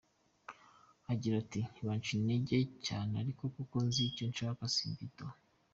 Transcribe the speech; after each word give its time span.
Agira 1.11 1.35
ati 1.43 1.61
“Banca 1.85 2.09
intege 2.17 2.57
cyane, 2.87 3.13
ariko 3.23 3.43
kuko 3.55 3.75
nzi 3.87 4.01
icyo 4.09 4.25
nshaka 4.31 4.63
simbitaho. 4.75 5.37